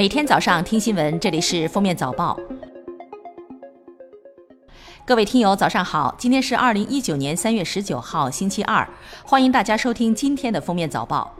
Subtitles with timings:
[0.00, 2.34] 每天早上听新闻，这里是封面早报。
[5.04, 6.14] 各位听友，早上好！
[6.16, 8.88] 今天是二零一九年三月十九号，星期二，
[9.26, 11.30] 欢迎大家收听今天的封面早报。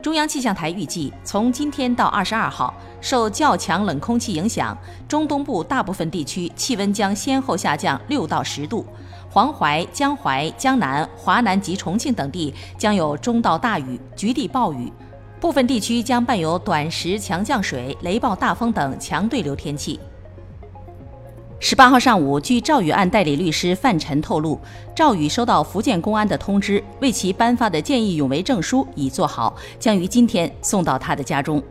[0.00, 4.78] 中央气象台预计，从今天到二十二号，受较强冷空气影响，
[5.08, 8.86] 中东部大部分地区气温将先后下降六到十度，
[9.28, 14.92] 黄淮、江淮、江南、华南及重庆等地将有中到大雨，局地暴雨。
[15.40, 19.98] 部分地区将伴有短时强降水、雷暴大风等强对流天气。
[21.58, 24.60] 十八号上午，据赵宇案代理律师范晨透露，
[24.94, 31.62] 赵宇收到福建公安的通知，为其颁发的见义勇为证书已做好，将于今天送到他的家中。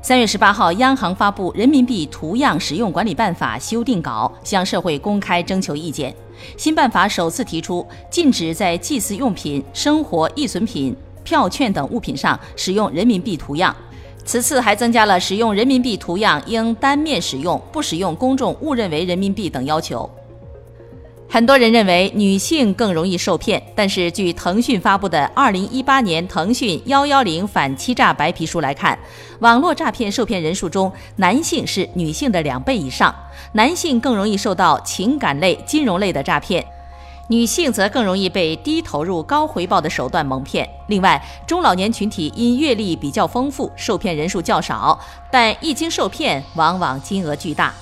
[0.00, 6.14] 三月十八号，央行发布《人民币图样使用管理办法》修订稿，向社会公开征求意见。
[6.56, 10.96] 新办法首次提出，禁止在祭祀用品、生活易损品。
[11.24, 13.74] 票券等物品上使用人民币图样，
[14.24, 20.08] 此次还增加了使用人民币图样应单面使用，不使用公众误认为人民币等要求。
[21.28, 28.98] 很多人认为女性更容易受骗，但是据腾讯发布的《二零一八年腾讯幺幺零反欺诈白皮书》来看，
[29.38, 33.14] 网络诈骗受骗人数中，男性是女性的两倍以上，
[33.52, 36.62] 男性更容易受到情感类、金融类的诈骗。
[37.28, 40.68] 女性则更容易被低投入高回报的手段蒙骗。
[40.88, 44.98] 另外，中老年群体因阅历比较丰富，受骗人数较少，
[45.30, 47.72] 但一经受骗，往往金额巨大。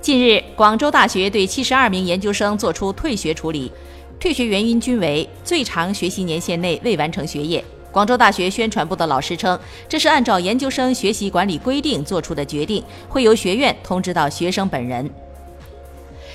[0.00, 3.70] 近日，广州大学对七十二名研究生作出退学处理，
[4.18, 7.62] 退学原因均为最长学习年限内未完成学业。
[7.92, 15.08] 广州大学宣传部的老师称，这是按照研究生学习管理规定作出的决定，会由学院通知到学生本人。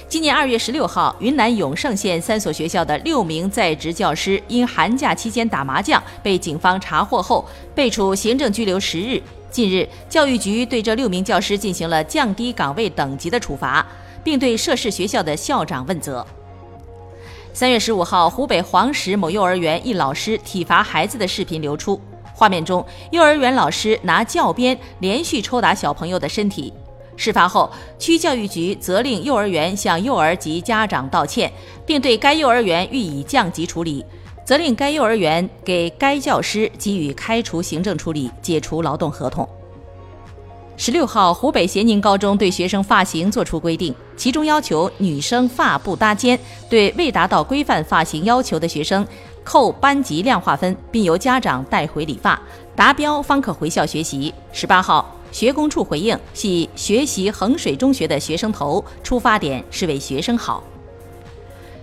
[0.07, 9.21] 今年二月十六号，云南永胜县三所学校的六名在职教师因寒假期间打麻将被警方查获后，被处行政拘留十日。
[9.49, 13.85] 近日，教育局对这六名教师进行了降低岗位等级的处罚，
[14.23, 16.25] 并对涉事学校的校长问责。
[17.51, 21.99] 三月十五号，湖北黄石某幼儿园一老师体罚孩子的视频流出，
[22.33, 26.71] 画面中，幼儿园老师拿教鞭连续抽打小朋友的身体。
[27.17, 31.51] 事发后，区教育局责令幼儿园向幼儿及家长道歉，
[31.85, 34.03] 并对该幼儿园予以降级处理，
[34.43, 39.47] 责令该幼儿园给该教师给予开除行政处理、解除劳动合同。
[40.77, 46.37] 十六号，湖北咸宁高中对学生发型作出规定，其中要求女生发不搭肩，
[46.69, 49.07] 对未达到规范发型要求的学生
[49.41, 52.37] 扣班级量化分，并由家长带回理发，
[52.75, 54.33] 达标方可回校学习。
[54.51, 55.14] 十八号。
[55.31, 60.63] 学工处回应系学习衡水中学的学生头，出发点是为学生好。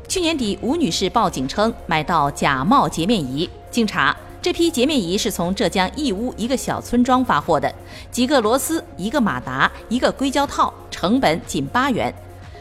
[0.09, 7.73] 去年底，吴女士报警称买到假冒洁面仪，经查，这批洁面仪是从浙江义乌一个小村庄发货的，
[8.11, 12.13] 几个螺丝、一个马达、一个硅胶套，成本仅八元，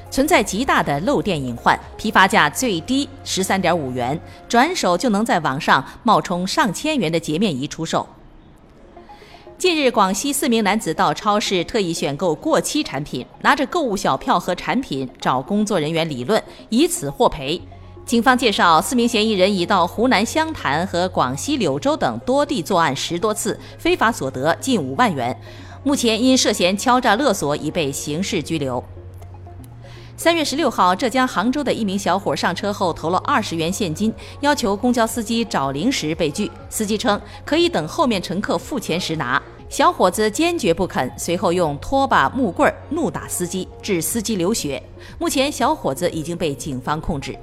[0.10, 4.18] 存在极大的漏电隐患，批发价最低十三点五元，
[4.48, 8.08] 转手就能在网上冒充上千元的洁面仪出售。
[9.62, 17.62] 近日，广西四名男子到超市特意选购过期产品，拿着购物小票和产品找工作人员理论，以此获赔。
[18.04, 25.40] 警方介绍，四名嫌疑人已到湖南湘潭和广西柳州等多地作案十多次，非法所得近五万元。
[25.84, 28.84] 目前因涉嫌敲诈勒索已被刑事拘留。
[30.24, 36.52] 三月十六号，浙江杭州的一名小伙上车后投了二十元现金，要求公交司机找零时被拒。
[36.70, 39.42] 司机称可以等后面乘客付钱时拿。
[39.68, 44.80] 小伙子坚决不肯，随后用拖把、木棍怒打司机，致司机流血。
[45.18, 47.36] 目前，小伙子已经被警方控制。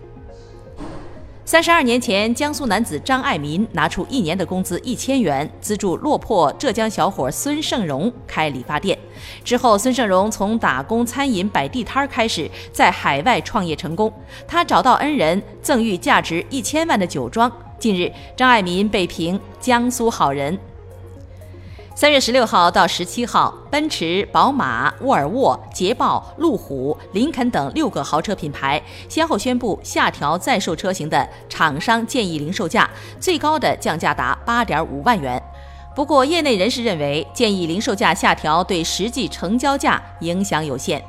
[1.45, 8.97] 三十二年前，江苏男子张爱民拿出一年的工资一千元，资助落魄浙江小伙孙胜荣开理发店。
[9.45, 14.13] 之后，孙胜荣从打工餐饮摆地摊开始，在海外创业成功。
[14.47, 17.51] 他找到恩人，赠予价值一千万的酒庄。
[17.79, 20.59] 近日，张爱民被评江苏好人。
[21.95, 32.89] 三月十六号到十七号，奔驰、宝马、沃尔沃、捷豹、路虎、林肯等六个豪车品牌先后宣布下调在售车型的厂商建议零售价，
[33.19, 35.43] 最高的降价达八点五万元。
[35.99, 41.03] 不过，业内人士认为，建议零售价下调对实际成交价影响有限。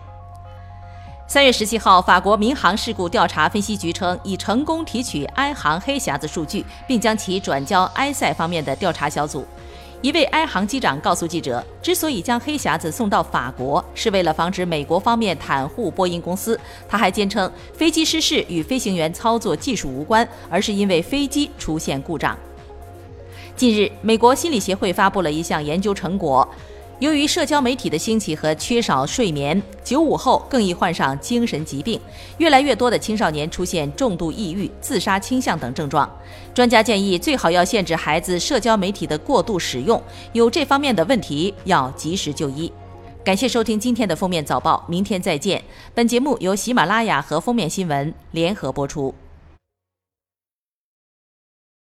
[1.27, 9.45] 三月十七号，法国民航事故调查分析局称，已成功提取埃航黑匣子数据，并将其转交埃塞方面的调查小组。
[10.01, 16.59] 一位埃航机长告诉记者，之所以将黑匣子送到法国，是为了防止美国方面袒护波音公司。
[16.87, 22.35] 他还坚称，飞机失事与飞行员操作技术无关，而是因为飞机出现故障。
[23.59, 26.47] 近日，美国心理协会发布了一项研究成果。
[26.99, 31.99] 由于社交媒体的兴起和缺少睡眠，九五后更易患上精神疾病，
[32.37, 36.09] 越来越多的青少年出现重度抑郁、自杀倾向等症状。
[36.53, 40.01] 专家建议，最好要限制孩子社交媒体的过度使用，
[40.31, 42.71] 有这方面的问题要及时就医。
[43.25, 45.61] 感谢收听今天的封面早报，明天再见。
[45.93, 49.13] 本节目由喜马拉雅和封面新闻联合播出。